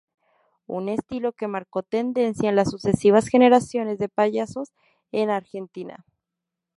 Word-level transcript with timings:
Un 0.65 0.89
estilo 0.89 1.31
que 1.31 1.47
marcó 1.47 1.83
tendencia 1.83 2.49
en 2.49 2.55
las 2.55 2.71
sucesivas 2.71 3.27
generaciones 3.27 3.99
de 3.99 4.09
payasos 4.09 4.73
en 5.11 5.29
Argentina. 5.29 6.07